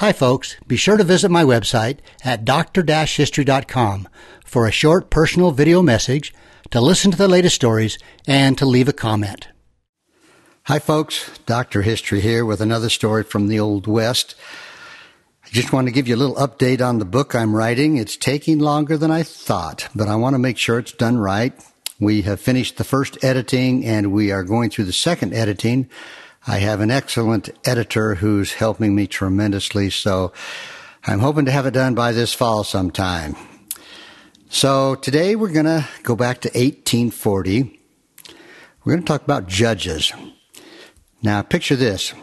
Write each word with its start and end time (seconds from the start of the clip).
Hi, 0.00 0.12
folks. 0.12 0.56
Be 0.66 0.78
sure 0.78 0.96
to 0.96 1.04
visit 1.04 1.30
my 1.30 1.44
website 1.44 1.98
at 2.24 2.46
dr-history.com 2.46 4.08
for 4.46 4.66
a 4.66 4.72
short 4.72 5.10
personal 5.10 5.50
video 5.50 5.82
message, 5.82 6.32
to 6.70 6.80
listen 6.80 7.10
to 7.10 7.18
the 7.18 7.28
latest 7.28 7.56
stories, 7.56 7.98
and 8.26 8.56
to 8.56 8.64
leave 8.64 8.88
a 8.88 8.94
comment. 8.94 9.48
Hi, 10.62 10.78
folks. 10.78 11.38
Dr. 11.44 11.82
History 11.82 12.22
here 12.22 12.46
with 12.46 12.62
another 12.62 12.88
story 12.88 13.24
from 13.24 13.48
the 13.48 13.60
Old 13.60 13.86
West. 13.86 14.36
I 15.44 15.50
just 15.50 15.70
want 15.70 15.86
to 15.86 15.92
give 15.92 16.08
you 16.08 16.14
a 16.14 16.16
little 16.16 16.36
update 16.36 16.80
on 16.80 16.98
the 16.98 17.04
book 17.04 17.34
I'm 17.34 17.54
writing. 17.54 17.98
It's 17.98 18.16
taking 18.16 18.58
longer 18.58 18.96
than 18.96 19.10
I 19.10 19.22
thought, 19.22 19.86
but 19.94 20.08
I 20.08 20.16
want 20.16 20.32
to 20.32 20.38
make 20.38 20.56
sure 20.56 20.78
it's 20.78 20.92
done 20.92 21.18
right. 21.18 21.52
We 22.00 22.22
have 22.22 22.40
finished 22.40 22.78
the 22.78 22.84
first 22.84 23.22
editing 23.22 23.84
and 23.84 24.12
we 24.12 24.32
are 24.32 24.44
going 24.44 24.70
through 24.70 24.86
the 24.86 24.94
second 24.94 25.34
editing. 25.34 25.90
I 26.50 26.58
have 26.58 26.80
an 26.80 26.90
excellent 26.90 27.48
editor 27.64 28.16
who's 28.16 28.54
helping 28.54 28.92
me 28.92 29.06
tremendously, 29.06 29.88
so 29.88 30.32
I'm 31.06 31.20
hoping 31.20 31.44
to 31.44 31.52
have 31.52 31.64
it 31.64 31.74
done 31.74 31.94
by 31.94 32.10
this 32.10 32.34
fall 32.34 32.64
sometime. 32.64 33.36
So 34.48 34.96
today 34.96 35.36
we're 35.36 35.52
going 35.52 35.66
to 35.66 35.86
go 36.02 36.16
back 36.16 36.40
to 36.40 36.48
1840. 36.48 37.80
We're 38.82 38.92
going 38.92 39.00
to 39.00 39.06
talk 39.06 39.22
about 39.22 39.46
judges. 39.46 40.12
Now 41.22 41.40
picture 41.42 41.76
this. 41.76 42.14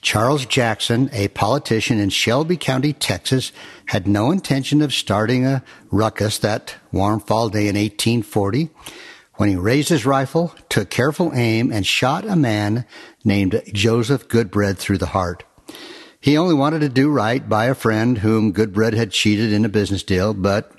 Charles 0.00 0.46
Jackson, 0.46 1.10
a 1.12 1.26
politician 1.26 1.98
in 1.98 2.10
Shelby 2.10 2.56
County, 2.56 2.92
Texas, 2.92 3.50
had 3.86 4.06
no 4.06 4.30
intention 4.30 4.80
of 4.80 4.94
starting 4.94 5.44
a 5.44 5.64
ruckus 5.90 6.38
that 6.38 6.76
warm 6.92 7.18
fall 7.18 7.48
day 7.48 7.66
in 7.66 7.74
1840 7.74 8.70
when 9.36 9.48
he 9.48 9.56
raised 9.56 9.88
his 9.88 10.06
rifle, 10.06 10.54
took 10.68 10.90
careful 10.90 11.32
aim, 11.34 11.72
and 11.72 11.86
shot 11.86 12.24
a 12.24 12.36
man 12.36 12.86
named 13.24 13.62
Joseph 13.72 14.28
Goodbread 14.28 14.78
through 14.78 14.98
the 14.98 15.06
heart. 15.06 15.44
He 16.20 16.38
only 16.38 16.54
wanted 16.54 16.80
to 16.80 16.88
do 16.88 17.10
right 17.10 17.46
by 17.46 17.66
a 17.66 17.74
friend 17.74 18.18
whom 18.18 18.52
Goodbread 18.52 18.94
had 18.94 19.10
cheated 19.10 19.52
in 19.52 19.64
a 19.64 19.68
business 19.68 20.02
deal, 20.02 20.32
but 20.32 20.72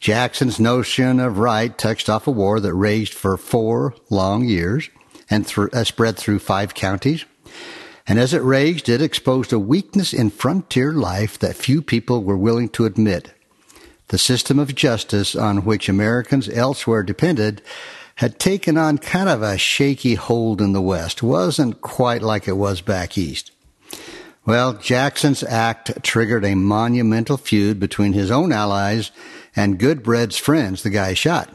Jackson's 0.00 0.58
notion 0.58 1.20
of 1.20 1.38
right 1.38 1.76
touched 1.76 2.08
off 2.08 2.26
a 2.26 2.30
war 2.30 2.60
that 2.60 2.72
raged 2.72 3.12
for 3.12 3.36
four 3.36 3.94
long 4.08 4.44
years 4.44 4.88
and 5.28 5.46
th- 5.46 5.68
uh, 5.72 5.84
spread 5.84 6.16
through 6.16 6.38
five 6.38 6.74
counties. 6.74 7.24
And 8.06 8.18
as 8.18 8.32
it 8.32 8.42
raged, 8.42 8.88
it 8.88 9.02
exposed 9.02 9.52
a 9.52 9.58
weakness 9.58 10.12
in 10.14 10.30
frontier 10.30 10.92
life 10.92 11.38
that 11.40 11.56
few 11.56 11.82
people 11.82 12.22
were 12.22 12.36
willing 12.36 12.68
to 12.70 12.84
admit. 12.84 13.32
The 14.08 14.18
system 14.18 14.58
of 14.58 14.74
justice 14.74 15.34
on 15.34 15.64
which 15.64 15.88
Americans 15.88 16.48
elsewhere 16.48 17.02
depended 17.02 17.60
had 18.16 18.38
taken 18.38 18.76
on 18.76 18.98
kind 18.98 19.28
of 19.28 19.42
a 19.42 19.58
shaky 19.58 20.14
hold 20.14 20.60
in 20.60 20.72
the 20.72 20.80
West. 20.80 21.22
Wasn't 21.22 21.80
quite 21.80 22.22
like 22.22 22.48
it 22.48 22.56
was 22.56 22.80
back 22.80 23.16
east. 23.16 23.52
Well, 24.44 24.74
Jackson's 24.74 25.42
act 25.42 26.02
triggered 26.02 26.44
a 26.44 26.54
monumental 26.54 27.36
feud 27.36 27.80
between 27.80 28.12
his 28.12 28.30
own 28.30 28.52
allies 28.52 29.10
and 29.54 29.78
Goodbread's 29.78 30.38
friends, 30.38 30.82
the 30.82 30.90
guy 30.90 31.14
shot. 31.14 31.50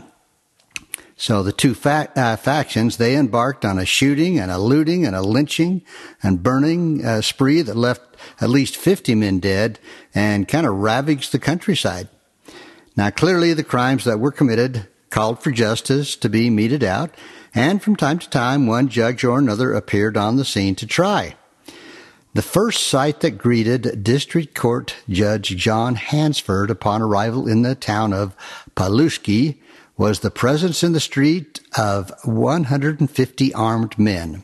So 1.16 1.44
the 1.44 1.52
two 1.52 1.76
uh, 1.86 2.36
factions, 2.36 2.98
they 2.98 3.16
embarked 3.16 3.64
on 3.64 3.78
a 3.80 3.86
shooting 3.86 4.40
and 4.40 4.52
a 4.52 4.58
looting 4.58 5.06
and 5.06 5.16
a 5.16 5.22
lynching 5.22 5.84
and 6.22 6.44
burning 6.44 7.06
uh, 7.06 7.22
spree 7.22 7.62
that 7.62 7.76
left 7.76 8.02
at 8.40 8.50
least 8.50 8.76
50 8.76 9.16
men 9.16 9.40
dead 9.40 9.80
and 10.14 10.48
kind 10.48 10.66
of 10.66 10.76
ravaged 10.76 11.32
the 11.32 11.40
countryside. 11.40 12.10
Now, 12.98 13.10
clearly 13.10 13.54
the 13.54 13.64
crimes 13.64 14.04
that 14.04 14.20
were 14.20 14.32
committed 14.32 14.88
called 15.12 15.44
for 15.44 15.52
justice 15.52 16.16
to 16.16 16.30
be 16.30 16.50
meted 16.50 16.84
out, 16.84 17.12
and 17.54 17.84
from 17.84 17.96
time 17.96 18.18
to 18.18 18.30
time 18.30 18.66
one 18.66 18.88
judge 18.88 19.24
or 19.24 19.38
another 19.38 19.74
appeared 19.74 20.18
on 20.18 20.38
the 20.38 20.46
scene 20.46 20.74
to 20.74 20.88
try. 20.88 21.36
The 22.34 22.42
first 22.42 22.88
sight 22.88 23.20
that 23.20 23.38
greeted 23.38 24.04
District 24.04 24.56
Court 24.56 24.96
Judge 25.10 25.50
John 25.58 25.96
Hansford 25.96 26.72
upon 26.72 27.02
arrival 27.02 27.48
in 27.48 27.62
the 27.62 27.76
town 27.76 28.14
of 28.14 28.36
Pulaski 28.74 29.62
was 29.98 30.22
the 30.22 30.32
presence 30.32 30.82
in 30.82 30.94
the 30.94 31.02
street 31.02 31.60
of 31.78 32.12
150 32.24 33.54
armed 33.54 34.00
men. 34.00 34.44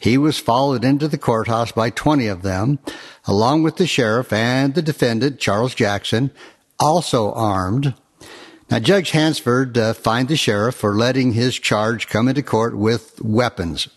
He 0.00 0.16
was 0.16 0.38
followed 0.38 0.84
into 0.84 1.08
the 1.08 1.18
courthouse 1.18 1.72
by 1.72 1.90
20 1.90 2.28
of 2.28 2.42
them, 2.42 2.78
along 3.26 3.62
with 3.62 3.76
the 3.76 3.86
sheriff 3.86 4.32
and 4.32 4.74
the 4.74 4.82
defendant, 4.82 5.40
Charles 5.40 5.74
Jackson, 5.74 6.30
also 6.78 7.32
armed, 7.32 7.94
now, 8.70 8.78
Judge 8.78 9.12
Hansford 9.12 9.78
uh, 9.78 9.94
fined 9.94 10.28
the 10.28 10.36
sheriff 10.36 10.74
for 10.74 10.94
letting 10.94 11.32
his 11.32 11.58
charge 11.58 12.06
come 12.06 12.28
into 12.28 12.42
court 12.42 12.76
with 12.76 13.20
weapons. 13.22 13.88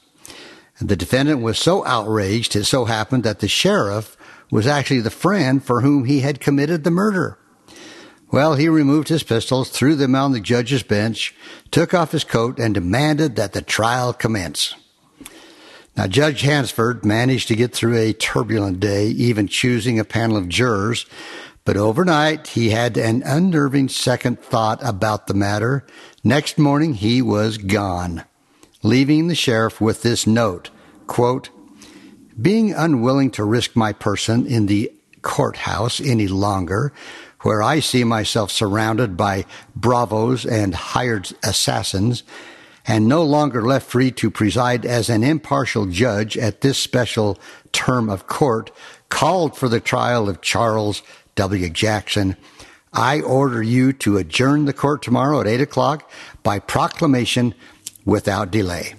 The 0.79 0.95
defendant 0.95 1.41
was 1.41 1.59
so 1.59 1.85
outraged, 1.85 2.55
it 2.55 2.63
so 2.63 2.85
happened 2.85 3.23
that 3.23 3.39
the 3.39 3.49
sheriff 3.49 4.15
was 4.49 4.65
actually 4.65 5.01
the 5.01 5.09
friend 5.09 5.63
for 5.63 5.81
whom 5.81 6.05
he 6.05 6.21
had 6.21 6.39
committed 6.39 6.83
the 6.83 6.91
murder. 6.91 7.37
Well, 8.31 8.55
he 8.55 8.69
removed 8.69 9.09
his 9.09 9.23
pistols, 9.23 9.69
threw 9.69 9.95
them 9.95 10.15
on 10.15 10.31
the 10.31 10.39
judge's 10.39 10.83
bench, 10.83 11.35
took 11.69 11.93
off 11.93 12.13
his 12.13 12.23
coat, 12.23 12.57
and 12.57 12.73
demanded 12.73 13.35
that 13.35 13.51
the 13.51 13.61
trial 13.61 14.13
commence. 14.13 14.73
Now, 15.97 16.07
Judge 16.07 16.41
Hansford 16.41 17.03
managed 17.03 17.49
to 17.49 17.57
get 17.57 17.73
through 17.75 17.97
a 17.97 18.13
turbulent 18.13 18.79
day, 18.79 19.07
even 19.07 19.49
choosing 19.49 19.99
a 19.99 20.05
panel 20.05 20.37
of 20.37 20.47
jurors 20.47 21.05
but 21.63 21.77
overnight, 21.77 22.47
he 22.47 22.71
had 22.71 22.97
an 22.97 23.21
unnerving 23.23 23.89
second 23.89 24.39
thought 24.39 24.79
about 24.83 25.27
the 25.27 25.33
matter. 25.33 25.85
Next 26.23 26.57
morning, 26.57 26.95
he 26.95 27.21
was 27.21 27.57
gone, 27.57 28.23
leaving 28.81 29.27
the 29.27 29.35
sheriff 29.35 29.79
with 29.79 30.01
this 30.01 30.25
note, 30.25 30.71
quote, 31.07 31.49
being 32.41 32.73
unwilling 32.73 33.29
to 33.31 33.43
risk 33.43 33.75
my 33.75 33.93
person 33.93 34.47
in 34.47 34.65
the 34.65 34.91
courthouse 35.21 36.01
any 36.01 36.27
longer, 36.27 36.91
where 37.41 37.61
I 37.61 37.79
see 37.79 38.03
myself 38.03 38.51
surrounded 38.51 39.15
by 39.15 39.45
bravos 39.75 40.45
and 40.45 40.73
hired 40.73 41.31
assassins, 41.43 42.23
and 42.87 43.07
no 43.07 43.23
longer 43.23 43.61
left 43.61 43.87
free 43.87 44.11
to 44.11 44.31
preside 44.31 44.85
as 44.85 45.09
an 45.09 45.23
impartial 45.23 45.85
judge 45.85 46.37
at 46.37 46.61
this 46.61 46.79
special 46.79 47.37
term 47.71 48.09
of 48.09 48.25
court, 48.25 48.71
called 49.09 49.55
for 49.55 49.69
the 49.69 49.79
trial 49.79 50.27
of 50.29 50.41
Charles 50.41 51.03
W. 51.35 51.69
Jackson, 51.69 52.35
I 52.93 53.21
order 53.21 53.63
you 53.63 53.93
to 53.93 54.17
adjourn 54.17 54.65
the 54.65 54.73
court 54.73 55.01
tomorrow 55.01 55.39
at 55.39 55.47
8 55.47 55.61
o'clock 55.61 56.09
by 56.43 56.59
proclamation 56.59 57.55
without 58.05 58.51
delay. 58.51 58.95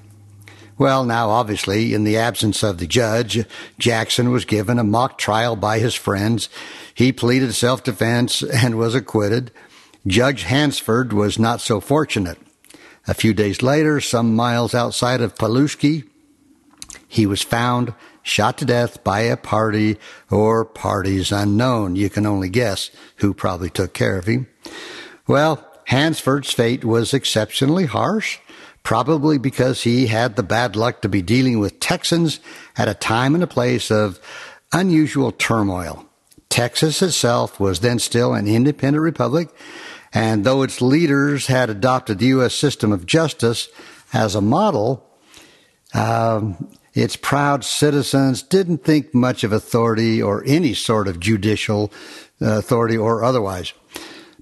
Well, 0.79 1.05
now, 1.05 1.31
obviously, 1.31 1.95
in 1.95 2.05
the 2.05 2.17
absence 2.17 2.63
of 2.63 2.79
the 2.79 2.87
judge, 2.87 3.45
Jackson 3.79 4.31
was 4.31 4.45
given 4.45 4.79
a 4.79 4.85
mock 4.85 5.19
trial 5.19 5.55
by 5.55 5.79
his 5.79 5.95
friends. 5.95 6.49
He 6.95 7.13
pleaded 7.13 7.55
self 7.55 7.85
defense 7.85 8.43
and 8.43 8.77
was 8.77 8.95
acquitted. 8.95 9.53
Judge 10.07 10.43
Hansford 10.45 11.13
was 11.13 11.39
not 11.39 11.61
so 11.61 11.81
fortunate. 11.81 12.39
A 13.07 13.15
few 13.15 13.35
days 13.35 13.63
later, 13.63 14.01
some 14.01 14.35
miles 14.35 14.75
outside 14.75 15.21
of 15.21 15.37
Pulaski, 15.37 16.05
he 17.07 17.27
was 17.27 17.43
found 17.43 17.95
shot 18.23 18.59
to 18.59 18.65
death 18.65 19.03
by 19.05 19.21
a 19.21 19.37
party 19.37 19.99
or 20.31 20.65
parties 20.65 21.33
unknown. 21.33 21.97
You 21.97 22.11
can 22.11 22.27
only 22.27 22.49
guess 22.49 22.91
who 23.17 23.35
probably 23.35 23.71
took 23.71 23.93
care 23.93 24.19
of 24.19 24.27
him. 24.27 24.47
Well, 25.27 25.67
Hansford's 25.87 26.53
fate 26.53 26.85
was 26.85 27.13
exceptionally 27.13 27.87
harsh, 27.87 28.39
probably 28.83 29.39
because 29.39 29.83
he 29.83 30.07
had 30.07 30.37
the 30.37 30.43
bad 30.43 30.77
luck 30.77 31.03
to 31.03 31.09
be 31.09 31.23
dealing 31.23 31.59
with 31.59 31.81
Texans 31.81 32.41
at 32.77 32.89
a 32.89 32.95
time 32.95 33.35
and 33.35 33.45
a 33.45 33.49
place 33.49 33.91
of 33.91 34.21
unusual 34.73 35.33
turmoil. 35.33 36.07
Texas 36.49 37.03
itself 37.03 37.59
was 37.59 37.81
then 37.81 37.99
still 37.99 38.35
an 38.35 38.47
independent 38.47 39.03
republic, 39.03 39.49
and 40.13 40.45
though 40.45 40.63
its 40.63 40.83
leaders 40.83 41.47
had 41.47 41.71
adopted 41.71 42.19
the 42.19 42.27
U.S. 42.27 42.55
system 42.55 42.93
of 42.93 43.07
justice 43.07 43.69
as 44.13 44.35
a 44.35 44.41
model, 44.41 45.07
um, 45.95 46.71
its 46.95 47.17
proud 47.17 47.65
citizens 47.65 48.43
didn't 48.43 48.85
think 48.85 49.15
much 49.15 49.45
of 49.45 49.53
authority 49.53 50.23
or 50.23 50.45
any 50.47 50.75
sort 50.75 51.09
of 51.09 51.21
judicial 51.21 51.93
uh, 52.41 52.59
authority 52.59 52.97
or 52.97 53.25
otherwise. 53.25 53.73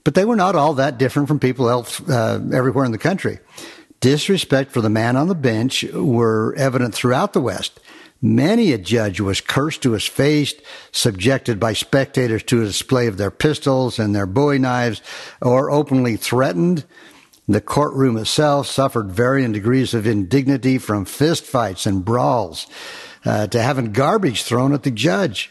But 0.03 0.15
they 0.15 0.25
were 0.25 0.37
not 0.37 0.57
all 0.57 0.75
that 0.75 0.99
different 0.99 1.29
from 1.29 1.39
people 1.39 1.69
else 1.69 2.01
uh, 2.09 2.41
everywhere 2.53 2.85
in 2.85 2.93
the 2.93 2.99
country. 2.99 3.39
Disrespect 4.01 4.73
for 4.73 4.81
the 4.81 4.89
man 4.89 5.17
on 5.17 5.29
the 5.29 5.35
bench 5.35 5.85
were 5.93 6.55
evident 6.57 6.95
throughout 6.95 7.35
the 7.35 7.41
West. 7.41 7.79
Many 8.23 8.73
a 8.73 8.79
judge 8.79 9.21
was 9.21 9.41
cursed 9.41 9.83
to 9.83 9.93
his 9.93 10.05
face, 10.05 10.55
subjected 10.93 11.59
by 11.59 11.73
spectators 11.73 12.43
to 12.45 12.63
a 12.63 12.67
display 12.67 13.07
of 13.07 13.17
their 13.17 13.31
pistols 13.31 13.99
and 13.99 14.15
their 14.15 14.27
bowie 14.27 14.59
knives, 14.59 15.01
or 15.41 15.71
openly 15.71 16.17
threatened 16.17 16.85
the 17.49 17.61
courtroom 17.61 18.17
itself 18.17 18.67
suffered 18.67 19.11
varying 19.11 19.53
degrees 19.53 19.95
of 19.95 20.07
indignity 20.07 20.79
from 20.79 21.05
fistfights 21.05 21.87
and 21.87 22.05
brawls 22.05 22.67
uh, 23.25 23.47
to 23.49 23.63
having 23.63 23.93
garbage 23.93 24.43
thrown 24.43 24.73
at 24.73 24.83
the 24.83 24.91
judge. 24.91 25.51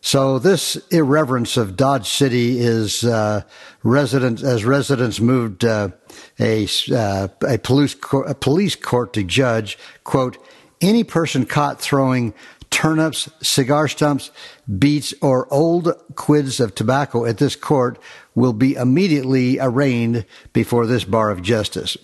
So 0.00 0.38
this 0.38 0.76
irreverence 0.90 1.56
of 1.56 1.76
Dodge 1.76 2.08
City 2.08 2.60
is 2.60 3.04
uh, 3.04 3.42
as 3.84 4.64
residents 4.64 5.20
moved 5.20 5.64
uh, 5.64 5.90
a 6.38 6.68
uh, 6.92 7.28
a 7.46 7.58
police 7.58 7.96
a 8.26 8.34
police 8.34 8.76
court 8.76 9.12
to 9.14 9.24
judge 9.24 9.76
quote 10.04 10.38
any 10.80 11.02
person 11.02 11.44
caught 11.44 11.80
throwing 11.80 12.32
turnips, 12.70 13.28
cigar 13.42 13.88
stumps, 13.88 14.30
beets, 14.78 15.14
or 15.20 15.52
old 15.52 15.92
quids 16.14 16.60
of 16.60 16.74
tobacco 16.74 17.24
at 17.24 17.38
this 17.38 17.56
court 17.56 17.98
will 18.34 18.52
be 18.52 18.74
immediately 18.74 19.58
arraigned 19.58 20.24
before 20.52 20.86
this 20.86 21.04
bar 21.04 21.30
of 21.30 21.42
justice. 21.42 21.96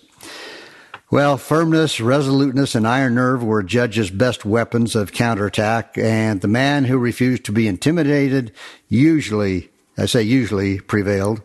Well, 1.11 1.37
firmness, 1.37 2.01
resoluteness, 2.01 2.73
and 2.73 2.87
iron 2.87 3.15
nerve 3.15 3.43
were 3.43 3.61
judges' 3.61 4.09
best 4.09 4.43
weapons 4.43 4.95
of 4.95 5.13
counterattack, 5.13 5.97
and 5.97 6.41
the 6.41 6.47
man 6.47 6.85
who 6.85 6.97
refused 6.97 7.45
to 7.45 7.51
be 7.51 7.67
intimidated 7.67 8.51
usually, 8.89 9.69
I 9.97 10.07
say 10.07 10.23
usually, 10.23 10.79
prevailed. 10.79 11.41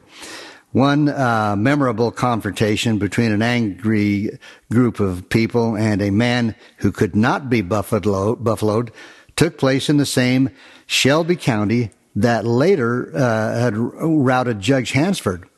One 0.72 1.08
uh, 1.08 1.56
memorable 1.56 2.12
confrontation 2.12 2.98
between 2.98 3.32
an 3.32 3.42
angry 3.42 4.38
group 4.70 5.00
of 5.00 5.28
people 5.28 5.76
and 5.76 6.00
a 6.00 6.10
man 6.10 6.54
who 6.78 6.92
could 6.92 7.16
not 7.16 7.50
be 7.50 7.60
buffaloed, 7.60 8.44
buffaloed 8.44 8.92
took 9.34 9.58
place 9.58 9.88
in 9.88 9.96
the 9.96 10.06
same 10.06 10.50
Shelby 10.86 11.34
County 11.34 11.90
that 12.14 12.44
later 12.44 13.10
uh, 13.16 13.58
had 13.58 13.76
routed 13.76 14.60
Judge 14.60 14.92
Hansford. 14.92 15.48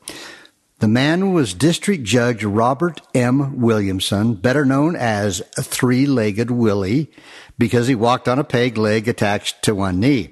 The 0.79 0.88
man 0.88 1.32
was 1.32 1.55
District 1.55 2.03
Judge 2.03 2.43
Robert 2.43 3.00
M. 3.14 3.61
Williamson, 3.61 4.35
better 4.35 4.64
known 4.64 4.97
as 4.97 5.43
Three 5.61 6.06
Legged 6.06 6.50
Willie, 6.50 7.11
because 7.59 7.87
he 7.87 7.94
walked 7.94 8.29
on 8.29 8.38
a 8.38 8.44
peg 8.44 8.76
leg 8.76 9.06
attached 9.06 9.62
to 9.62 9.75
one 9.75 10.00
knee. 10.00 10.31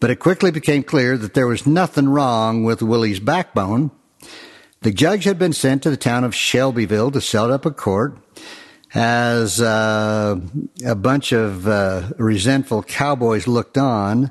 But 0.00 0.10
it 0.10 0.16
quickly 0.16 0.50
became 0.50 0.82
clear 0.82 1.16
that 1.18 1.34
there 1.34 1.46
was 1.46 1.66
nothing 1.66 2.08
wrong 2.08 2.64
with 2.64 2.82
Willie's 2.82 3.20
backbone. 3.20 3.90
The 4.82 4.92
judge 4.92 5.24
had 5.24 5.38
been 5.38 5.52
sent 5.52 5.82
to 5.82 5.90
the 5.90 5.96
town 5.96 6.22
of 6.22 6.34
Shelbyville 6.34 7.10
to 7.10 7.20
set 7.20 7.50
up 7.50 7.66
a 7.66 7.72
court. 7.72 8.16
As 8.94 9.60
uh, 9.60 10.40
a 10.86 10.94
bunch 10.94 11.32
of 11.32 11.66
uh, 11.66 12.10
resentful 12.16 12.84
cowboys 12.84 13.48
looked 13.48 13.76
on, 13.76 14.30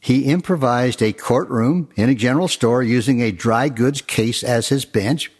he 0.00 0.24
improvised 0.24 1.00
a 1.00 1.12
courtroom 1.12 1.88
in 1.96 2.10
a 2.10 2.14
general 2.14 2.48
store 2.48 2.82
using 2.82 3.22
a 3.22 3.32
dry 3.32 3.68
goods 3.68 4.02
case 4.02 4.42
as 4.42 4.68
his 4.68 4.84
bench. 4.84 5.30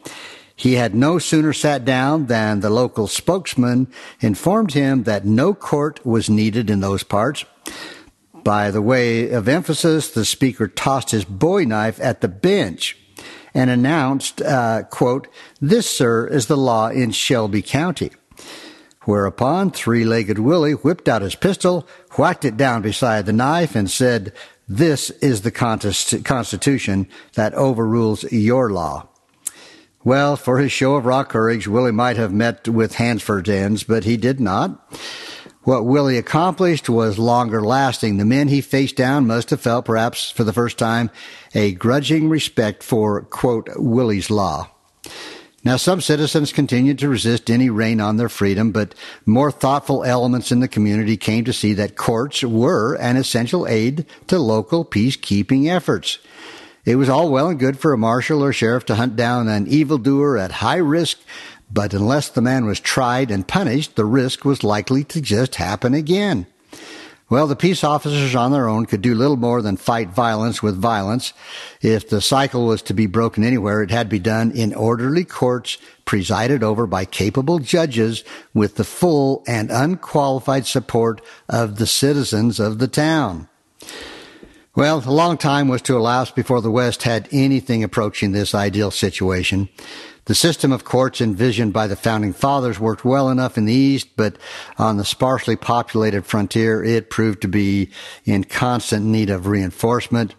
He 0.56 0.74
had 0.74 0.94
no 0.94 1.18
sooner 1.18 1.52
sat 1.52 1.84
down 1.84 2.26
than 2.26 2.60
the 2.60 2.70
local 2.70 3.08
spokesman 3.08 3.88
informed 4.20 4.72
him 4.72 5.02
that 5.02 5.26
no 5.26 5.52
court 5.52 6.06
was 6.06 6.30
needed 6.30 6.70
in 6.70 6.80
those 6.80 7.02
parts. 7.02 7.44
By 8.44 8.70
the 8.70 8.82
way 8.82 9.30
of 9.30 9.48
emphasis, 9.48 10.10
the 10.10 10.24
speaker 10.26 10.68
tossed 10.68 11.10
his 11.10 11.24
bowie 11.24 11.64
knife 11.64 11.98
at 11.98 12.20
the 12.20 12.28
bench 12.28 12.96
and 13.54 13.70
announced, 13.70 14.42
uh, 14.42 14.82
quote, 14.82 15.28
this, 15.60 15.88
sir, 15.88 16.26
is 16.26 16.46
the 16.46 16.56
law 16.56 16.88
in 16.88 17.10
Shelby 17.12 17.62
County. 17.62 18.10
Whereupon 19.04 19.70
three-legged 19.70 20.38
Willie 20.38 20.72
whipped 20.72 21.08
out 21.08 21.22
his 21.22 21.34
pistol, 21.34 21.88
whacked 22.18 22.44
it 22.44 22.56
down 22.56 22.82
beside 22.82 23.26
the 23.26 23.32
knife, 23.32 23.74
and 23.74 23.90
said, 23.90 24.32
this 24.68 25.10
is 25.10 25.42
the 25.42 25.50
Constitution 25.50 27.08
that 27.34 27.54
overrules 27.54 28.24
your 28.32 28.70
law. 28.70 29.08
Well, 30.04 30.36
for 30.36 30.58
his 30.58 30.72
show 30.72 30.96
of 30.96 31.06
raw 31.06 31.24
courage, 31.24 31.66
Willie 31.66 31.92
might 31.92 32.16
have 32.18 32.32
met 32.32 32.68
with 32.68 32.96
Hansford's 32.96 33.48
ends, 33.48 33.84
but 33.84 34.04
he 34.04 34.16
did 34.18 34.38
not. 34.38 34.98
What 35.64 35.86
Willie 35.86 36.18
accomplished 36.18 36.90
was 36.90 37.18
longer 37.18 37.62
lasting. 37.62 38.18
The 38.18 38.26
men 38.26 38.48
he 38.48 38.60
faced 38.60 38.96
down 38.96 39.26
must 39.26 39.48
have 39.48 39.62
felt, 39.62 39.86
perhaps 39.86 40.30
for 40.30 40.44
the 40.44 40.52
first 40.52 40.76
time, 40.76 41.10
a 41.54 41.72
grudging 41.72 42.28
respect 42.28 42.82
for, 42.82 43.22
quote, 43.22 43.70
Willie's 43.76 44.30
law. 44.30 44.70
Now, 45.64 45.78
some 45.78 46.02
citizens 46.02 46.52
continued 46.52 46.98
to 46.98 47.08
resist 47.08 47.50
any 47.50 47.70
rein 47.70 47.98
on 47.98 48.18
their 48.18 48.28
freedom, 48.28 48.72
but 48.72 48.94
more 49.24 49.50
thoughtful 49.50 50.04
elements 50.04 50.52
in 50.52 50.60
the 50.60 50.68
community 50.68 51.16
came 51.16 51.46
to 51.46 51.54
see 51.54 51.72
that 51.72 51.96
courts 51.96 52.42
were 52.42 52.94
an 52.96 53.16
essential 53.16 53.66
aid 53.66 54.04
to 54.26 54.38
local 54.38 54.84
peacekeeping 54.84 55.66
efforts. 55.66 56.18
It 56.84 56.96
was 56.96 57.08
all 57.08 57.30
well 57.30 57.48
and 57.48 57.58
good 57.58 57.78
for 57.78 57.94
a 57.94 57.98
marshal 57.98 58.44
or 58.44 58.52
sheriff 58.52 58.84
to 58.86 58.96
hunt 58.96 59.16
down 59.16 59.48
an 59.48 59.66
evildoer 59.66 60.36
at 60.36 60.52
high 60.52 60.76
risk, 60.76 61.18
but 61.74 61.92
unless 61.92 62.28
the 62.28 62.40
man 62.40 62.64
was 62.64 62.78
tried 62.78 63.32
and 63.32 63.46
punished, 63.46 63.96
the 63.96 64.04
risk 64.04 64.44
was 64.44 64.62
likely 64.62 65.02
to 65.04 65.20
just 65.20 65.56
happen 65.56 65.92
again. 65.92 66.46
Well, 67.28 67.46
the 67.48 67.56
peace 67.56 67.82
officers 67.82 68.36
on 68.36 68.52
their 68.52 68.68
own 68.68 68.86
could 68.86 69.02
do 69.02 69.14
little 69.14 69.36
more 69.36 69.60
than 69.60 69.76
fight 69.76 70.10
violence 70.10 70.62
with 70.62 70.76
violence. 70.76 71.32
If 71.80 72.08
the 72.08 72.20
cycle 72.20 72.66
was 72.66 72.80
to 72.82 72.94
be 72.94 73.06
broken 73.06 73.42
anywhere, 73.42 73.82
it 73.82 73.90
had 73.90 74.06
to 74.06 74.10
be 74.10 74.18
done 74.20 74.52
in 74.52 74.72
orderly 74.72 75.24
courts 75.24 75.78
presided 76.04 76.62
over 76.62 76.86
by 76.86 77.06
capable 77.06 77.58
judges 77.58 78.22
with 78.52 78.76
the 78.76 78.84
full 78.84 79.42
and 79.48 79.70
unqualified 79.70 80.66
support 80.66 81.22
of 81.48 81.76
the 81.76 81.86
citizens 81.86 82.60
of 82.60 82.78
the 82.78 82.88
town. 82.88 83.48
Well, 84.76 85.02
a 85.04 85.10
long 85.10 85.38
time 85.38 85.68
was 85.68 85.82
to 85.82 85.96
elapse 85.96 86.30
before 86.30 86.60
the 86.60 86.70
West 86.70 87.04
had 87.04 87.28
anything 87.32 87.82
approaching 87.82 88.32
this 88.32 88.54
ideal 88.54 88.90
situation. 88.90 89.68
The 90.26 90.34
system 90.34 90.72
of 90.72 90.84
courts 90.84 91.20
envisioned 91.20 91.72
by 91.72 91.86
the 91.86 91.96
founding 91.96 92.32
fathers 92.32 92.80
worked 92.80 93.04
well 93.04 93.28
enough 93.28 93.58
in 93.58 93.66
the 93.66 93.74
East, 93.74 94.08
but 94.16 94.36
on 94.78 94.96
the 94.96 95.04
sparsely 95.04 95.56
populated 95.56 96.24
frontier, 96.24 96.82
it 96.82 97.10
proved 97.10 97.42
to 97.42 97.48
be 97.48 97.90
in 98.24 98.44
constant 98.44 99.04
need 99.04 99.28
of 99.28 99.46
reinforcement. 99.46 100.34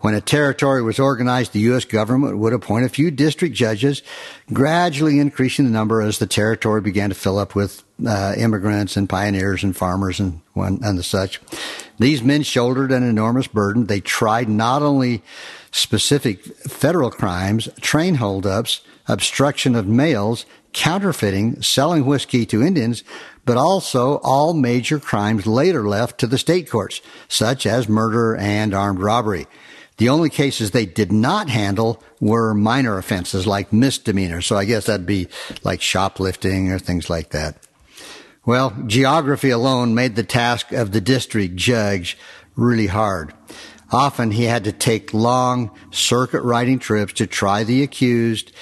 When 0.00 0.14
a 0.14 0.20
territory 0.20 0.82
was 0.82 0.98
organized, 0.98 1.52
the 1.52 1.60
U.S. 1.60 1.84
government 1.84 2.38
would 2.38 2.54
appoint 2.54 2.86
a 2.86 2.88
few 2.88 3.10
district 3.10 3.54
judges, 3.54 4.02
gradually 4.50 5.18
increasing 5.18 5.66
the 5.66 5.70
number 5.70 6.00
as 6.00 6.18
the 6.18 6.26
territory 6.26 6.80
began 6.80 7.10
to 7.10 7.14
fill 7.14 7.38
up 7.38 7.54
with 7.54 7.84
uh, 8.06 8.34
immigrants 8.36 8.96
and 8.96 9.08
pioneers 9.08 9.62
and 9.62 9.76
farmers 9.76 10.18
and, 10.18 10.40
and 10.56 10.98
the 10.98 11.02
such. 11.02 11.38
These 11.98 12.22
men 12.22 12.42
shouldered 12.44 12.92
an 12.92 13.02
enormous 13.02 13.46
burden. 13.46 13.86
They 13.86 14.00
tried 14.00 14.48
not 14.48 14.80
only 14.80 15.22
specific 15.70 16.44
federal 16.68 17.10
crimes, 17.10 17.68
train 17.80 18.16
holdups, 18.16 18.80
obstruction 19.06 19.74
of 19.74 19.86
mails, 19.86 20.46
counterfeiting, 20.72 21.62
selling 21.62 22.04
whiskey 22.04 22.46
to 22.46 22.62
Indians, 22.62 23.02
but 23.44 23.56
also 23.56 24.18
all 24.18 24.54
major 24.54 24.98
crimes 24.98 25.46
later 25.46 25.88
left 25.88 26.18
to 26.18 26.26
the 26.26 26.38
state 26.38 26.70
courts, 26.70 27.00
such 27.28 27.66
as 27.66 27.88
murder 27.88 28.36
and 28.36 28.74
armed 28.74 29.00
robbery. 29.00 29.46
The 29.96 30.08
only 30.08 30.30
cases 30.30 30.70
they 30.70 30.86
did 30.86 31.12
not 31.12 31.50
handle 31.50 32.02
were 32.20 32.54
minor 32.54 32.96
offenses 32.96 33.46
like 33.46 33.72
misdemeanors. 33.72 34.46
So 34.46 34.56
I 34.56 34.64
guess 34.64 34.86
that'd 34.86 35.04
be 35.04 35.28
like 35.62 35.82
shoplifting 35.82 36.70
or 36.70 36.78
things 36.78 37.10
like 37.10 37.30
that. 37.30 37.58
Well, 38.46 38.74
geography 38.86 39.50
alone 39.50 39.94
made 39.94 40.16
the 40.16 40.22
task 40.22 40.72
of 40.72 40.92
the 40.92 41.02
district 41.02 41.56
judge 41.56 42.16
really 42.56 42.86
hard. 42.86 43.34
Often 43.92 44.32
he 44.32 44.44
had 44.44 44.64
to 44.64 44.72
take 44.72 45.12
long 45.12 45.70
circuit 45.90 46.42
riding 46.42 46.78
trips 46.78 47.12
to 47.14 47.26
try 47.26 47.64
the 47.64 47.82
accused, 47.82 48.52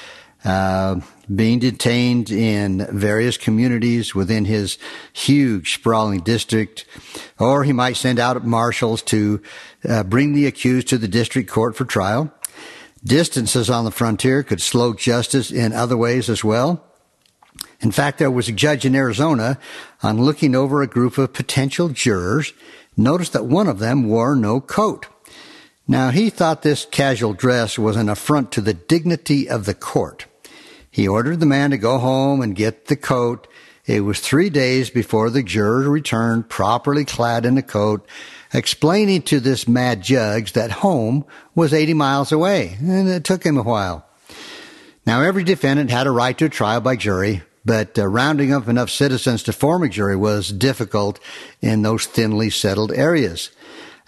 uh, 0.44 1.00
being 1.34 1.58
detained 1.58 2.30
in 2.30 2.86
various 2.90 3.36
communities 3.36 4.14
within 4.14 4.46
his 4.46 4.78
huge 5.12 5.74
sprawling 5.74 6.20
district, 6.20 6.86
or 7.38 7.64
he 7.64 7.72
might 7.72 7.96
send 7.96 8.18
out 8.18 8.46
marshals 8.46 9.02
to 9.02 9.42
uh, 9.86 10.02
bring 10.04 10.32
the 10.32 10.46
accused 10.46 10.88
to 10.88 10.98
the 10.98 11.08
district 11.08 11.50
court 11.50 11.76
for 11.76 11.84
trial. 11.84 12.32
Distances 13.04 13.68
on 13.68 13.84
the 13.84 13.90
frontier 13.90 14.42
could 14.42 14.62
slow 14.62 14.94
justice 14.94 15.50
in 15.50 15.72
other 15.72 15.96
ways 15.96 16.30
as 16.30 16.42
well. 16.42 16.84
In 17.80 17.92
fact, 17.92 18.18
there 18.18 18.30
was 18.30 18.48
a 18.48 18.52
judge 18.52 18.84
in 18.84 18.94
Arizona 18.94 19.58
on 20.02 20.22
looking 20.22 20.54
over 20.54 20.82
a 20.82 20.86
group 20.86 21.18
of 21.18 21.32
potential 21.32 21.90
jurors, 21.90 22.52
noticed 22.96 23.34
that 23.34 23.46
one 23.46 23.68
of 23.68 23.78
them 23.78 24.08
wore 24.08 24.34
no 24.34 24.60
coat. 24.60 25.06
Now, 25.90 26.10
he 26.10 26.28
thought 26.28 26.60
this 26.60 26.84
casual 26.84 27.32
dress 27.32 27.78
was 27.78 27.96
an 27.96 28.10
affront 28.10 28.52
to 28.52 28.60
the 28.60 28.74
dignity 28.74 29.48
of 29.48 29.64
the 29.64 29.72
court. 29.72 30.26
He 30.90 31.08
ordered 31.08 31.40
the 31.40 31.46
man 31.46 31.70
to 31.70 31.78
go 31.78 31.96
home 31.96 32.42
and 32.42 32.54
get 32.54 32.86
the 32.86 32.96
coat. 32.96 33.48
It 33.86 34.00
was 34.00 34.20
three 34.20 34.50
days 34.50 34.90
before 34.90 35.30
the 35.30 35.42
juror 35.42 35.88
returned, 35.88 36.50
properly 36.50 37.06
clad 37.06 37.46
in 37.46 37.56
a 37.56 37.62
coat, 37.62 38.06
explaining 38.52 39.22
to 39.22 39.40
this 39.40 39.66
mad 39.66 40.02
judge 40.02 40.52
that 40.52 40.70
home 40.70 41.24
was 41.54 41.72
80 41.72 41.94
miles 41.94 42.32
away, 42.32 42.76
and 42.80 43.08
it 43.08 43.24
took 43.24 43.42
him 43.42 43.56
a 43.56 43.62
while. 43.62 44.04
Now, 45.06 45.22
every 45.22 45.42
defendant 45.42 45.90
had 45.90 46.06
a 46.06 46.10
right 46.10 46.36
to 46.36 46.44
a 46.44 46.50
trial 46.50 46.82
by 46.82 46.96
jury, 46.96 47.40
but 47.64 47.98
uh, 47.98 48.06
rounding 48.06 48.52
up 48.52 48.68
enough 48.68 48.90
citizens 48.90 49.42
to 49.44 49.54
form 49.54 49.82
a 49.82 49.88
jury 49.88 50.16
was 50.16 50.52
difficult 50.52 51.18
in 51.62 51.80
those 51.80 52.04
thinly 52.04 52.50
settled 52.50 52.92
areas. 52.92 53.50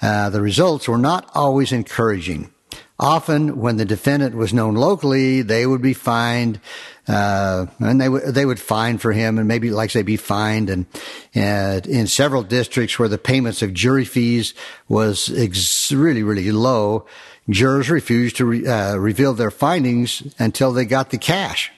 Uh, 0.02 0.30
the 0.30 0.40
results 0.40 0.88
were 0.88 0.99
not 0.99 1.30
always 1.35 1.73
encouraging. 1.73 2.52
Often, 2.99 3.59
when 3.59 3.78
the 3.78 3.87
defendant 3.87 4.35
was 4.35 4.52
known 4.52 4.75
locally, 4.75 5.40
they 5.40 5.66
would 5.66 5.80
be 5.80 5.95
fined, 5.95 6.61
uh, 7.09 7.64
and 7.78 7.99
they 7.99 8.11
would 8.11 8.35
they 8.35 8.45
would 8.45 8.61
fine 8.61 8.99
for 8.99 9.12
him, 9.12 9.38
and 9.38 9.49
maybe, 9.49 9.71
like 9.71 9.90
say, 9.90 10.02
be 10.02 10.19
fined. 10.19 10.69
And 10.69 10.87
uh, 11.35 11.80
in 11.88 12.07
several 12.07 12.42
districts 12.42 12.99
where 12.99 13.09
the 13.09 13.16
payments 13.16 13.62
of 13.62 13.73
jury 13.73 14.04
fees 14.04 14.52
was 14.87 15.33
ex- 15.35 15.90
really 15.92 16.23
really 16.23 16.52
low, 16.52 17.07
jurors 17.49 17.88
refused 17.88 18.37
to 18.37 18.45
re- 18.45 18.66
uh, 18.66 18.97
reveal 18.97 19.33
their 19.33 19.50
findings 19.50 20.23
until 20.38 20.71
they 20.73 20.85
got 20.85 21.09
the 21.09 21.19
cash. 21.19 21.73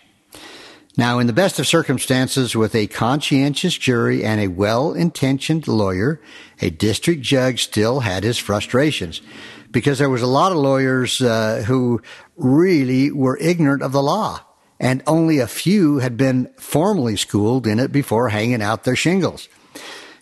Now, 0.97 1.19
in 1.19 1.27
the 1.27 1.33
best 1.33 1.59
of 1.59 1.67
circumstances, 1.67 2.55
with 2.55 2.75
a 2.75 2.87
conscientious 2.87 3.79
jury 3.79 4.23
and 4.25 4.41
a 4.41 4.49
well-intentioned 4.49 5.67
lawyer, 5.67 6.21
a 6.61 6.69
district 6.69 7.23
judge 7.23 7.65
still 7.65 8.01
had 8.01 8.25
his 8.25 8.37
frustrations 8.37 9.23
because 9.71 9.99
there 9.99 10.11
was 10.11 10.21
a 10.21 10.27
lot 10.27 10.53
of 10.53 10.59
lawyers 10.59 11.23
uh, 11.23 11.65
who 11.67 12.03
really 12.37 13.11
were 13.11 13.39
ignorant 13.39 13.83
of 13.83 13.93
the 13.93 14.03
law 14.03 14.41
and 14.79 15.03
only 15.07 15.39
a 15.39 15.47
few 15.47 15.99
had 15.99 16.17
been 16.17 16.53
formally 16.59 17.17
schooled 17.17 17.67
in 17.67 17.79
it 17.79 17.93
before 17.93 18.29
hanging 18.29 18.61
out 18.61 18.85
their 18.85 18.97
shingles. 18.97 19.49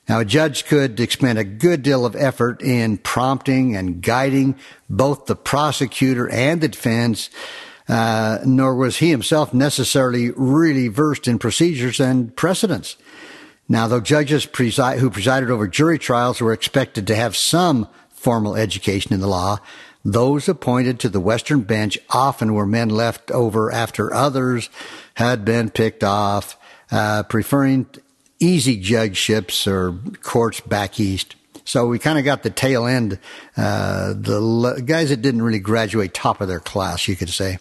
Now, 0.09 0.21
a 0.21 0.25
judge 0.25 0.67
could 0.67 1.01
expend 1.01 1.39
a 1.39 1.45
good 1.45 1.83
deal 1.83 2.05
of 2.05 2.15
effort 2.15 2.63
in 2.63 2.99
prompting 2.99 3.75
and 3.75 4.03
guiding 4.03 4.57
both 4.89 5.27
the 5.27 5.37
prosecutor 5.37 6.29
and 6.29 6.61
the 6.61 6.69
defense 6.69 7.31
uh, 7.91 8.39
nor 8.45 8.77
was 8.77 8.99
he 8.99 9.11
himself 9.11 9.53
necessarily 9.53 10.31
really 10.37 10.87
versed 10.87 11.27
in 11.27 11.41
procedures 11.41 11.99
and 11.99 12.35
precedents. 12.37 12.97
Now, 13.69 13.89
though 13.89 14.01
judges 14.01 14.47
presi- 14.47 14.99
who 14.99 15.11
presided 15.11 15.51
over 15.51 15.67
jury 15.67 15.99
trials 15.99 16.41
were 16.41 16.53
expected 16.53 17.09
to 17.09 17.17
have 17.17 17.37
some 17.37 17.89
formal 18.11 18.55
education 18.55 19.13
in 19.13 19.21
the 19.21 19.27
law, 19.27 19.59
those 20.05 20.49
appointed 20.49 21.01
to 21.01 21.09
the 21.09 21.19
Western 21.19 21.63
bench 21.63 21.99
often 22.11 22.55
were 22.55 22.65
men 22.65 22.91
left 22.91 23.33
over 23.33 23.73
after 23.73 24.15
others 24.15 24.71
had 25.15 25.45
been 25.45 25.69
picked 25.69 26.05
off, 26.05 26.57
uh, 26.93 27.25
preferring 27.25 27.87
easy 28.39 28.81
judgeships 28.81 29.67
or 29.67 29.99
courts 30.23 30.61
back 30.61 31.01
east. 31.01 31.35
So 31.65 31.87
we 31.87 31.99
kind 31.99 32.21
of 32.21 32.25
got 32.25 32.45
the 32.45 32.51
tail 32.51 32.87
end, 32.87 33.19
uh, 33.57 34.15
the 34.15 34.83
guys 34.87 35.09
that 35.09 35.23
didn't 35.23 35.43
really 35.43 35.59
graduate 35.59 36.15
top 36.15 36.41
of 36.41 36.47
their 36.47 36.61
class, 36.61 37.09
you 37.09 37.17
could 37.17 37.31
say. 37.31 37.59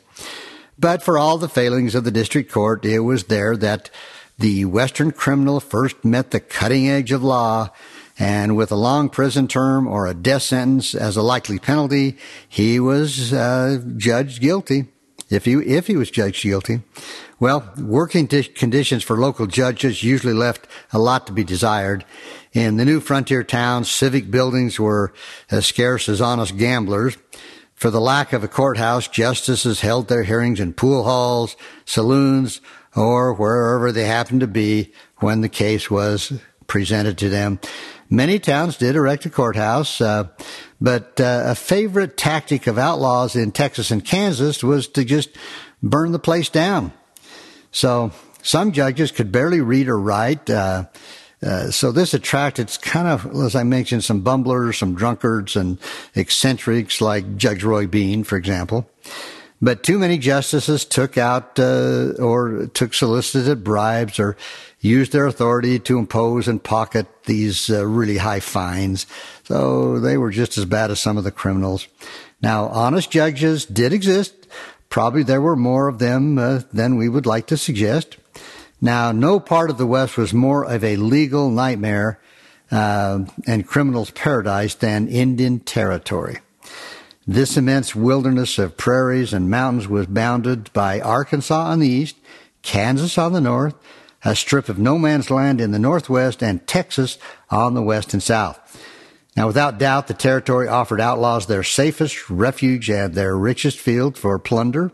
But 0.79 1.03
for 1.03 1.17
all 1.17 1.37
the 1.37 1.49
failings 1.49 1.93
of 1.93 2.05
the 2.05 2.11
district 2.11 2.51
court, 2.51 2.85
it 2.85 2.99
was 2.99 3.25
there 3.25 3.57
that 3.57 3.89
the 4.37 4.63
Western 4.63 5.11
criminal 5.11 5.59
first 5.59 6.05
met 6.05 6.31
the 6.31 6.39
cutting 6.39 6.87
edge 6.87 7.11
of 7.11 7.21
law. 7.21 7.69
And 8.17 8.55
with 8.55 8.71
a 8.71 8.75
long 8.75 9.09
prison 9.09 9.47
term 9.47 9.87
or 9.87 10.07
a 10.07 10.13
death 10.13 10.43
sentence 10.43 10.95
as 10.95 11.17
a 11.17 11.21
likely 11.21 11.59
penalty, 11.59 12.17
he 12.47 12.79
was 12.79 13.33
uh, 13.33 13.81
judged 13.97 14.41
guilty. 14.41 14.85
If 15.29 15.45
he 15.45 15.53
if 15.53 15.87
he 15.87 15.95
was 15.95 16.09
judged 16.09 16.41
guilty, 16.41 16.81
well, 17.39 17.71
working 17.77 18.27
conditions 18.27 19.03
for 19.03 19.17
local 19.17 19.45
judges 19.45 20.03
usually 20.03 20.33
left 20.33 20.67
a 20.91 20.97
lot 20.97 21.27
to 21.27 21.33
be 21.33 21.43
desired. 21.43 22.03
In 22.51 22.77
the 22.77 22.85
new 22.85 22.99
frontier 22.99 23.43
towns, 23.43 23.91
civic 23.91 24.31
buildings 24.31 24.79
were 24.79 25.13
as 25.51 25.67
scarce 25.67 26.09
as 26.09 26.19
honest 26.19 26.57
gamblers. 26.57 27.15
For 27.79 27.89
the 27.89 28.01
lack 28.01 28.33
of 28.33 28.43
a 28.43 28.49
courthouse, 28.49 29.07
justices 29.07 29.79
held 29.79 30.09
their 30.09 30.23
hearings 30.23 30.59
in 30.59 30.73
pool 30.73 31.05
halls, 31.05 31.55
saloons, 31.85 32.59
or 32.93 33.33
wherever 33.33 33.93
they 33.93 34.03
happened 34.03 34.41
to 34.41 34.47
be 34.47 34.91
when 35.19 35.39
the 35.39 35.47
case 35.47 35.89
was 35.89 36.33
presented 36.67 37.17
to 37.19 37.29
them. 37.29 37.57
Many 38.09 38.37
towns 38.37 38.75
did 38.75 38.97
erect 38.97 39.25
a 39.27 39.29
courthouse, 39.29 40.01
uh, 40.01 40.27
but 40.81 41.21
uh, 41.21 41.43
a 41.45 41.55
favorite 41.55 42.17
tactic 42.17 42.67
of 42.67 42.77
outlaws 42.77 43.37
in 43.37 43.53
Texas 43.53 43.91
and 43.91 44.03
Kansas 44.03 44.61
was 44.61 44.89
to 44.89 45.05
just 45.05 45.29
burn 45.81 46.11
the 46.11 46.19
place 46.19 46.49
down. 46.49 46.91
So 47.71 48.11
some 48.43 48.73
judges 48.73 49.13
could 49.13 49.31
barely 49.31 49.61
read 49.61 49.87
or 49.87 49.97
write. 49.97 50.49
Uh, 50.49 50.87
uh, 51.41 51.71
so 51.71 51.91
this 51.91 52.13
attracted 52.13 52.69
kind 52.81 53.07
of, 53.07 53.25
as 53.43 53.55
I 53.55 53.63
mentioned, 53.63 54.03
some 54.03 54.21
bumblers, 54.21 54.77
some 54.77 54.95
drunkards, 54.95 55.55
and 55.55 55.77
eccentrics 56.15 56.99
like 56.99 57.37
Judge 57.37 57.63
Roy 57.63 57.87
Bean, 57.87 58.23
for 58.23 58.37
example. 58.37 58.89
But 59.61 59.83
too 59.83 59.99
many 59.99 60.17
justices 60.17 60.85
took 60.85 61.17
out 61.17 61.59
uh, 61.59 62.13
or 62.19 62.67
took 62.67 62.93
solicited 62.93 63.63
bribes 63.63 64.19
or 64.19 64.37
used 64.79 65.11
their 65.11 65.25
authority 65.25 65.79
to 65.79 65.97
impose 65.97 66.47
and 66.47 66.63
pocket 66.63 67.07
these 67.25 67.69
uh, 67.69 67.85
really 67.85 68.17
high 68.17 68.39
fines. 68.39 69.05
So 69.43 69.99
they 69.99 70.17
were 70.17 70.31
just 70.31 70.57
as 70.57 70.65
bad 70.65 70.91
as 70.91 70.99
some 70.99 71.17
of 71.17 71.25
the 71.25 71.31
criminals. 71.31 71.87
Now, 72.41 72.67
honest 72.67 73.11
judges 73.11 73.65
did 73.65 73.91
exist. 73.91 74.47
Probably 74.87 75.23
there 75.23 75.41
were 75.41 75.57
more 75.57 75.89
of 75.89 75.99
them 75.99 76.37
uh, 76.37 76.61
than 76.71 76.95
we 76.95 77.09
would 77.09 77.25
like 77.25 77.47
to 77.47 77.57
suggest. 77.57 78.17
Now, 78.81 79.11
no 79.11 79.39
part 79.39 79.69
of 79.69 79.77
the 79.77 79.87
West 79.87 80.17
was 80.17 80.33
more 80.33 80.63
of 80.63 80.83
a 80.83 80.95
legal 80.95 81.49
nightmare 81.49 82.19
uh, 82.71 83.25
and 83.45 83.67
criminal's 83.67 84.11
paradise 84.11 84.75
than 84.75 85.07
Indian 85.07 85.59
Territory. 85.59 86.39
This 87.27 87.57
immense 87.57 87.93
wilderness 87.93 88.57
of 88.57 88.77
prairies 88.77 89.33
and 89.33 89.49
mountains 89.49 89.87
was 89.87 90.07
bounded 90.07 90.71
by 90.73 90.99
Arkansas 90.99 91.67
on 91.67 91.79
the 91.79 91.87
east, 91.87 92.15
Kansas 92.61 93.17
on 93.17 93.33
the 93.33 93.41
north, 93.41 93.75
a 94.23 94.35
strip 94.35 94.69
of 94.69 94.79
no 94.79 94.97
man's 94.97 95.29
land 95.29 95.61
in 95.61 95.71
the 95.71 95.79
northwest, 95.79 96.41
and 96.41 96.65
Texas 96.65 97.17
on 97.49 97.73
the 97.73 97.81
west 97.81 98.13
and 98.13 98.23
south. 98.23 98.59
Now, 99.35 99.47
without 99.47 99.77
doubt, 99.77 100.07
the 100.07 100.13
territory 100.13 100.67
offered 100.67 100.99
outlaws 100.99 101.45
their 101.45 101.63
safest 101.63 102.29
refuge 102.29 102.89
and 102.89 103.13
their 103.13 103.37
richest 103.37 103.77
field 103.77 104.17
for 104.17 104.37
plunder. 104.39 104.91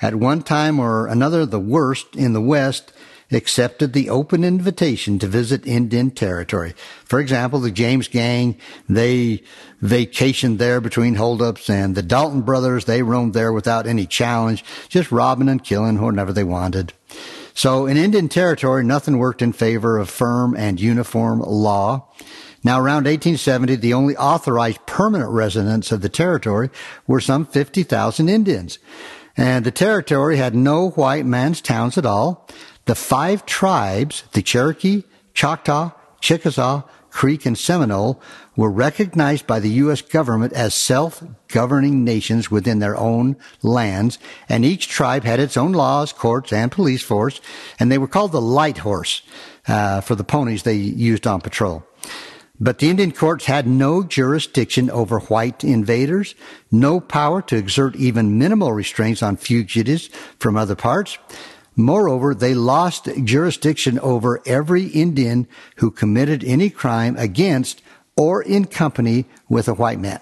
At 0.00 0.14
one 0.14 0.42
time 0.42 0.80
or 0.80 1.06
another, 1.06 1.44
the 1.44 1.60
worst 1.60 2.16
in 2.16 2.32
the 2.32 2.40
West 2.40 2.92
accepted 3.30 3.92
the 3.92 4.08
open 4.08 4.44
invitation 4.44 5.18
to 5.18 5.26
visit 5.26 5.66
Indian 5.66 6.10
territory. 6.10 6.74
For 7.04 7.20
example, 7.20 7.60
the 7.60 7.70
James 7.70 8.08
gang, 8.08 8.56
they 8.88 9.42
vacationed 9.82 10.58
there 10.58 10.80
between 10.80 11.14
holdups 11.14 11.68
and 11.68 11.94
the 11.94 12.02
Dalton 12.02 12.42
brothers, 12.42 12.86
they 12.86 13.02
roamed 13.02 13.34
there 13.34 13.52
without 13.52 13.86
any 13.86 14.06
challenge, 14.06 14.64
just 14.88 15.12
robbing 15.12 15.48
and 15.48 15.62
killing 15.62 16.00
whenever 16.00 16.32
they 16.32 16.44
wanted. 16.44 16.92
So 17.54 17.86
in 17.86 17.96
Indian 17.96 18.28
territory, 18.28 18.84
nothing 18.84 19.18
worked 19.18 19.42
in 19.42 19.52
favor 19.52 19.98
of 19.98 20.08
firm 20.08 20.56
and 20.56 20.80
uniform 20.80 21.40
law. 21.40 22.08
Now, 22.64 22.80
around 22.80 23.04
1870, 23.04 23.76
the 23.76 23.94
only 23.94 24.16
authorized 24.16 24.84
permanent 24.86 25.30
residents 25.30 25.92
of 25.92 26.00
the 26.00 26.08
territory 26.08 26.70
were 27.06 27.20
some 27.20 27.46
50,000 27.46 28.28
Indians. 28.28 28.78
And 29.36 29.64
the 29.64 29.70
territory 29.70 30.36
had 30.36 30.54
no 30.54 30.90
white 30.90 31.24
man's 31.24 31.60
towns 31.60 31.96
at 31.96 32.06
all. 32.06 32.48
The 32.88 32.94
five 32.94 33.44
tribes, 33.44 34.24
the 34.32 34.40
Cherokee, 34.40 35.02
Choctaw, 35.34 35.90
Chickasaw, 36.22 36.84
Creek, 37.10 37.44
and 37.44 37.58
Seminole, 37.58 38.18
were 38.56 38.70
recognized 38.70 39.46
by 39.46 39.60
the 39.60 39.68
U.S. 39.84 40.00
government 40.00 40.54
as 40.54 40.72
self-governing 40.72 42.02
nations 42.02 42.50
within 42.50 42.78
their 42.78 42.96
own 42.96 43.36
lands, 43.60 44.18
and 44.48 44.64
each 44.64 44.88
tribe 44.88 45.24
had 45.24 45.38
its 45.38 45.58
own 45.58 45.72
laws, 45.72 46.14
courts, 46.14 46.50
and 46.50 46.72
police 46.72 47.02
force, 47.02 47.42
and 47.78 47.92
they 47.92 47.98
were 47.98 48.08
called 48.08 48.32
the 48.32 48.40
light 48.40 48.78
horse 48.78 49.20
uh, 49.66 50.00
for 50.00 50.14
the 50.14 50.24
ponies 50.24 50.62
they 50.62 50.72
used 50.76 51.26
on 51.26 51.42
patrol. 51.42 51.84
But 52.58 52.78
the 52.78 52.88
Indian 52.88 53.12
courts 53.12 53.44
had 53.44 53.66
no 53.66 54.02
jurisdiction 54.02 54.88
over 54.88 55.20
white 55.20 55.62
invaders, 55.62 56.34
no 56.72 57.00
power 57.00 57.42
to 57.42 57.56
exert 57.56 57.96
even 57.96 58.38
minimal 58.38 58.72
restraints 58.72 59.22
on 59.22 59.36
fugitives 59.36 60.08
from 60.38 60.56
other 60.56 60.74
parts. 60.74 61.18
Moreover, 61.78 62.34
they 62.34 62.54
lost 62.54 63.08
jurisdiction 63.22 64.00
over 64.00 64.42
every 64.44 64.86
Indian 64.86 65.46
who 65.76 65.92
committed 65.92 66.42
any 66.42 66.70
crime 66.70 67.16
against 67.16 67.82
or 68.16 68.42
in 68.42 68.64
company 68.64 69.26
with 69.48 69.68
a 69.68 69.74
white 69.74 70.00
man. 70.00 70.18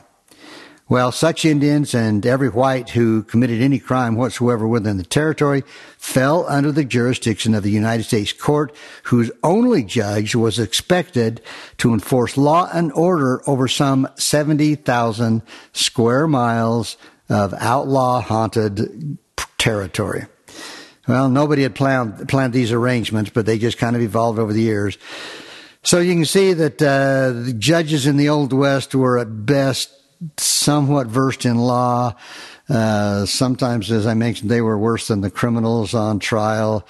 Well, 0.87 1.13
such 1.13 1.47
Indians 1.47 1.95
and 1.95 2.27
every 2.27 2.51
white 2.51 2.91
who 2.91 3.23
committed 3.23 3.63
any 3.63 3.79
crime 3.79 4.17
whatsoever 4.17 4.69
within 4.69 4.99
the 4.99 5.03
territory 5.03 5.65
fell 5.97 6.45
under 6.47 6.71
the 6.71 6.85
jurisdiction 6.85 7.55
of 7.55 7.63
the 7.63 7.71
United 7.71 8.05
States 8.05 8.35
court, 8.35 8.77
whose 9.05 9.31
only 9.43 9.83
judge 9.83 10.35
was 10.35 10.59
expected 10.59 11.41
to 11.79 11.95
enforce 11.95 12.37
law 12.37 12.69
and 12.71 12.93
order 12.93 13.41
over 13.49 13.67
some 13.67 14.07
70,000 14.17 15.41
square 15.73 16.29
miles 16.29 16.99
of 17.31 17.55
outlaw 17.55 18.21
haunted 18.21 19.17
territory. 19.57 20.27
Well, 21.07 21.29
nobody 21.29 21.63
had 21.63 21.75
planned, 21.75 22.29
planned 22.29 22.53
these 22.53 22.73
arrangements, 22.73 23.31
but 23.31 23.47
they 23.47 23.59
just 23.59 23.79
kind 23.79 23.95
of 23.95 24.03
evolved 24.03 24.39
over 24.39 24.53
the 24.53 24.63
years. 24.63 24.99
So 25.83 26.01
you 26.01 26.15
can 26.15 26.25
see 26.25 26.53
that 26.53 26.83
uh, 26.83 27.45
the 27.45 27.55
judges 27.57 28.07
in 28.07 28.17
the 28.17 28.29
Old 28.29 28.53
West 28.53 28.95
were 28.95 29.19
at 29.19 29.47
best 29.47 29.93
somewhat 30.37 31.07
versed 31.07 31.45
in 31.45 31.59
law. 31.59 32.17
Uh, 32.69 33.25
sometimes, 33.27 33.93
as 33.93 34.07
I 34.07 34.15
mentioned, 34.15 34.51
they 34.51 34.61
were 34.61 34.77
worse 34.77 35.07
than 35.07 35.21
the 35.21 35.31
criminals 35.31 35.95
on 35.95 36.19
trial. 36.19 36.85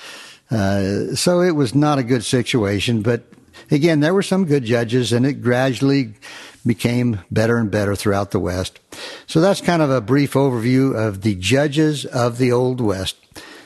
Uh, 0.50 1.14
so 1.14 1.42
it 1.42 1.50
was 1.50 1.74
not 1.74 1.98
a 1.98 2.02
good 2.02 2.24
situation. 2.24 3.02
But 3.02 3.24
again, 3.70 4.00
there 4.00 4.14
were 4.14 4.22
some 4.22 4.46
good 4.46 4.64
judges, 4.64 5.12
and 5.12 5.26
it 5.26 5.42
gradually 5.42 6.14
became 6.64 7.20
better 7.30 7.58
and 7.58 7.70
better 7.70 7.94
throughout 7.94 8.30
the 8.30 8.40
West. 8.40 8.80
So 9.26 9.40
that's 9.40 9.60
kind 9.60 9.82
of 9.82 9.90
a 9.90 10.00
brief 10.00 10.32
overview 10.32 10.94
of 10.96 11.20
the 11.20 11.34
judges 11.34 12.06
of 12.06 12.38
the 12.38 12.52
Old 12.52 12.80
West. 12.80 13.16